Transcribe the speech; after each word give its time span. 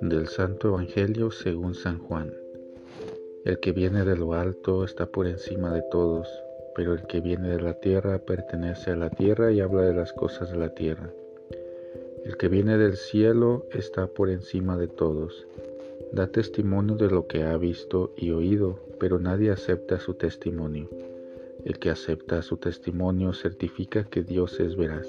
Del 0.00 0.26
Santo 0.28 0.68
Evangelio 0.68 1.30
según 1.30 1.74
San 1.74 1.98
Juan. 1.98 2.34
El 3.44 3.60
que 3.60 3.72
viene 3.72 4.04
de 4.04 4.16
lo 4.16 4.32
alto 4.32 4.84
está 4.84 5.06
por 5.06 5.26
encima 5.26 5.72
de 5.72 5.82
todos, 5.82 6.26
pero 6.74 6.94
el 6.94 7.06
que 7.06 7.20
viene 7.20 7.48
de 7.50 7.60
la 7.60 7.74
tierra 7.74 8.18
pertenece 8.18 8.90
a 8.90 8.96
la 8.96 9.10
tierra 9.10 9.52
y 9.52 9.60
habla 9.60 9.82
de 9.82 9.94
las 9.94 10.12
cosas 10.12 10.50
de 10.50 10.58
la 10.58 10.74
tierra. 10.74 11.12
El 12.24 12.36
que 12.36 12.48
viene 12.48 12.76
del 12.76 12.96
cielo 12.96 13.66
está 13.72 14.08
por 14.08 14.30
encima 14.30 14.76
de 14.76 14.88
todos. 14.88 15.46
Da 16.12 16.26
testimonio 16.26 16.96
de 16.96 17.08
lo 17.08 17.26
que 17.28 17.44
ha 17.44 17.56
visto 17.56 18.12
y 18.16 18.30
oído, 18.30 18.80
pero 18.98 19.18
nadie 19.18 19.50
acepta 19.50 20.00
su 20.00 20.14
testimonio. 20.14 20.88
El 21.66 21.80
que 21.80 21.90
acepta 21.90 22.42
su 22.42 22.58
testimonio 22.58 23.32
certifica 23.32 24.04
que 24.04 24.22
Dios 24.22 24.60
es 24.60 24.76
veraz. 24.76 25.08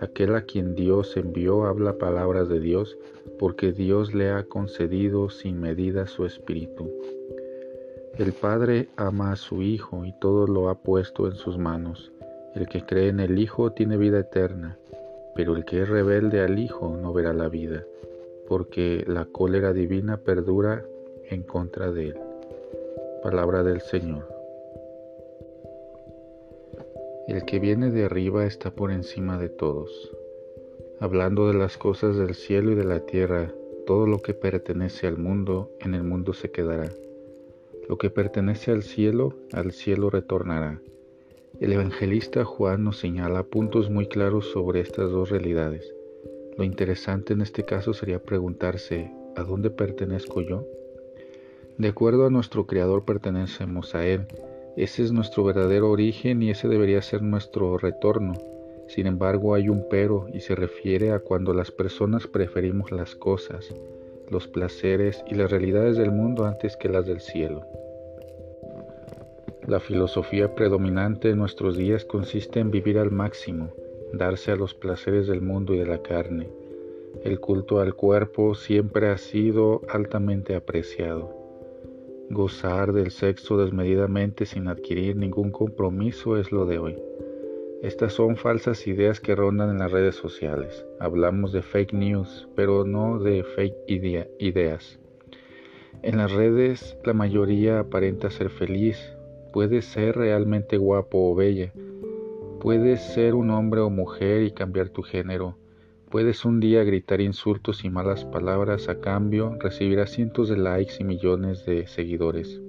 Aquel 0.00 0.34
a 0.34 0.42
quien 0.42 0.74
Dios 0.74 1.16
envió 1.16 1.66
habla 1.66 1.98
palabras 1.98 2.48
de 2.48 2.58
Dios, 2.58 2.98
porque 3.38 3.70
Dios 3.70 4.12
le 4.12 4.30
ha 4.30 4.42
concedido 4.42 5.30
sin 5.30 5.60
medida 5.60 6.08
su 6.08 6.26
espíritu. 6.26 6.90
El 8.18 8.32
Padre 8.32 8.88
ama 8.96 9.30
a 9.30 9.36
su 9.36 9.62
Hijo 9.62 10.04
y 10.04 10.12
todo 10.18 10.48
lo 10.48 10.68
ha 10.68 10.74
puesto 10.74 11.28
en 11.28 11.36
sus 11.36 11.58
manos. 11.58 12.10
El 12.56 12.66
que 12.66 12.84
cree 12.84 13.10
en 13.10 13.20
el 13.20 13.38
Hijo 13.38 13.70
tiene 13.70 13.96
vida 13.96 14.18
eterna, 14.18 14.76
pero 15.36 15.54
el 15.54 15.64
que 15.64 15.82
es 15.82 15.88
rebelde 15.88 16.40
al 16.40 16.58
Hijo 16.58 16.98
no 17.00 17.12
verá 17.12 17.32
la 17.32 17.48
vida, 17.48 17.84
porque 18.48 19.04
la 19.06 19.26
cólera 19.26 19.72
divina 19.72 20.16
perdura 20.16 20.84
en 21.30 21.44
contra 21.44 21.92
de 21.92 22.08
él. 22.08 22.18
Palabra 23.22 23.62
del 23.62 23.80
Señor. 23.80 24.33
El 27.26 27.46
que 27.46 27.58
viene 27.58 27.90
de 27.90 28.04
arriba 28.04 28.44
está 28.44 28.70
por 28.70 28.92
encima 28.92 29.38
de 29.38 29.48
todos. 29.48 30.10
Hablando 31.00 31.48
de 31.48 31.54
las 31.54 31.78
cosas 31.78 32.16
del 32.16 32.34
cielo 32.34 32.72
y 32.72 32.74
de 32.74 32.84
la 32.84 33.00
tierra, 33.00 33.50
todo 33.86 34.06
lo 34.06 34.20
que 34.20 34.34
pertenece 34.34 35.06
al 35.06 35.16
mundo, 35.16 35.70
en 35.80 35.94
el 35.94 36.02
mundo 36.02 36.34
se 36.34 36.50
quedará. 36.50 36.90
Lo 37.88 37.96
que 37.96 38.10
pertenece 38.10 38.72
al 38.72 38.82
cielo, 38.82 39.38
al 39.52 39.72
cielo 39.72 40.10
retornará. 40.10 40.82
El 41.60 41.72
evangelista 41.72 42.44
Juan 42.44 42.84
nos 42.84 42.98
señala 42.98 43.42
puntos 43.44 43.88
muy 43.88 44.06
claros 44.06 44.50
sobre 44.50 44.80
estas 44.80 45.10
dos 45.10 45.30
realidades. 45.30 45.94
Lo 46.58 46.64
interesante 46.64 47.32
en 47.32 47.40
este 47.40 47.64
caso 47.64 47.94
sería 47.94 48.22
preguntarse, 48.22 49.10
¿a 49.34 49.44
dónde 49.44 49.70
pertenezco 49.70 50.42
yo? 50.42 50.66
De 51.78 51.88
acuerdo 51.88 52.26
a 52.26 52.30
nuestro 52.30 52.66
Creador 52.66 53.06
pertenecemos 53.06 53.94
a 53.94 54.06
Él, 54.06 54.26
ese 54.76 55.04
es 55.04 55.12
nuestro 55.12 55.44
verdadero 55.44 55.90
origen 55.90 56.42
y 56.42 56.50
ese 56.50 56.66
debería 56.66 57.00
ser 57.00 57.22
nuestro 57.22 57.78
retorno. 57.78 58.34
Sin 58.88 59.06
embargo, 59.06 59.54
hay 59.54 59.68
un 59.68 59.86
pero 59.88 60.26
y 60.32 60.40
se 60.40 60.56
refiere 60.56 61.12
a 61.12 61.20
cuando 61.20 61.54
las 61.54 61.70
personas 61.70 62.26
preferimos 62.26 62.90
las 62.90 63.14
cosas, 63.14 63.72
los 64.28 64.48
placeres 64.48 65.24
y 65.28 65.36
las 65.36 65.50
realidades 65.50 65.96
del 65.96 66.10
mundo 66.10 66.44
antes 66.44 66.76
que 66.76 66.88
las 66.88 67.06
del 67.06 67.20
cielo. 67.20 67.64
La 69.66 69.80
filosofía 69.80 70.54
predominante 70.54 71.30
en 71.30 71.38
nuestros 71.38 71.76
días 71.76 72.04
consiste 72.04 72.60
en 72.60 72.70
vivir 72.70 72.98
al 72.98 73.12
máximo, 73.12 73.70
darse 74.12 74.50
a 74.50 74.56
los 74.56 74.74
placeres 74.74 75.26
del 75.28 75.40
mundo 75.40 75.72
y 75.72 75.78
de 75.78 75.86
la 75.86 76.02
carne. 76.02 76.48
El 77.22 77.38
culto 77.38 77.80
al 77.80 77.94
cuerpo 77.94 78.56
siempre 78.56 79.08
ha 79.08 79.18
sido 79.18 79.82
altamente 79.88 80.56
apreciado. 80.56 81.43
Gozar 82.34 82.92
del 82.92 83.12
sexo 83.12 83.56
desmedidamente 83.56 84.44
sin 84.44 84.66
adquirir 84.66 85.14
ningún 85.14 85.52
compromiso 85.52 86.36
es 86.36 86.50
lo 86.50 86.66
de 86.66 86.80
hoy. 86.80 86.96
Estas 87.80 88.12
son 88.12 88.36
falsas 88.36 88.88
ideas 88.88 89.20
que 89.20 89.36
rondan 89.36 89.70
en 89.70 89.78
las 89.78 89.92
redes 89.92 90.16
sociales. 90.16 90.84
Hablamos 90.98 91.52
de 91.52 91.62
fake 91.62 91.92
news, 91.92 92.48
pero 92.56 92.84
no 92.84 93.20
de 93.20 93.44
fake 93.44 93.76
ideas. 94.40 94.98
En 96.02 96.16
las 96.16 96.32
redes 96.32 96.98
la 97.04 97.12
mayoría 97.12 97.78
aparenta 97.78 98.30
ser 98.30 98.50
feliz. 98.50 98.98
Puede 99.52 99.80
ser 99.80 100.16
realmente 100.16 100.76
guapo 100.76 101.30
o 101.30 101.36
bella. 101.36 101.72
Puedes 102.60 103.00
ser 103.14 103.36
un 103.36 103.50
hombre 103.50 103.80
o 103.80 103.90
mujer 103.90 104.42
y 104.42 104.50
cambiar 104.50 104.88
tu 104.88 105.02
género. 105.02 105.56
Puedes 106.14 106.44
un 106.44 106.60
día 106.60 106.84
gritar 106.84 107.20
insultos 107.20 107.84
y 107.84 107.90
malas 107.90 108.24
palabras 108.24 108.88
a 108.88 109.00
cambio, 109.00 109.56
recibirás 109.58 110.12
cientos 110.12 110.48
de 110.48 110.56
likes 110.56 110.94
y 111.00 111.02
millones 111.02 111.66
de 111.66 111.88
seguidores. 111.88 112.60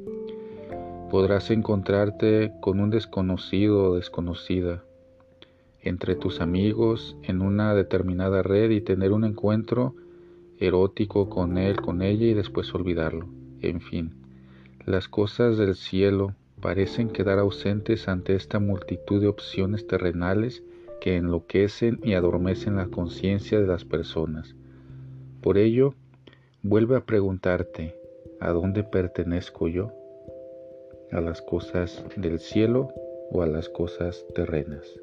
Podrás 1.12 1.52
encontrarte 1.52 2.54
con 2.60 2.80
un 2.80 2.90
desconocido 2.90 3.92
o 3.92 3.96
desconocida 3.98 4.84
entre 5.84 6.16
tus 6.16 6.42
amigos 6.42 7.18
en 7.22 7.44
una 7.44 7.76
determinada 7.76 8.42
red 8.42 8.72
y 8.72 8.82
tener 8.82 9.12
un 9.12 9.24
encuentro 9.24 9.94
erótico 10.58 11.30
con 11.30 11.60
él, 11.60 11.80
con 11.80 12.02
ella 12.02 12.26
y 12.26 12.34
después 12.34 12.74
olvidarlo. 12.74 13.28
En 13.62 13.80
fin, 13.80 14.16
las 14.88 15.08
cosas 15.08 15.60
del 15.60 15.76
cielo 15.76 16.34
parecen 16.62 17.10
quedar 17.10 17.38
ausentes 17.38 18.08
ante 18.08 18.34
esta 18.34 18.58
multitud 18.58 19.22
de 19.22 19.28
opciones 19.28 19.86
terrenales 19.86 20.64
que 21.00 21.18
enloquecen 21.18 22.00
y 22.04 22.14
adormecen 22.14 22.76
la 22.78 22.88
conciencia 22.88 23.60
de 23.60 23.68
las 23.68 23.86
personas. 23.86 24.56
Por 25.42 25.58
ello, 25.58 25.94
vuelve 26.64 26.96
a 26.96 27.06
preguntarte, 27.06 27.96
¿a 28.40 28.52
dónde 28.52 28.84
pertenezco 28.84 29.68
yo? 29.68 29.92
¿A 31.12 31.22
las 31.22 31.42
cosas 31.42 32.04
del 32.16 32.40
cielo 32.40 32.90
o 33.32 33.42
a 33.42 33.48
las 33.48 33.70
cosas 33.70 34.26
terrenas? 34.34 35.00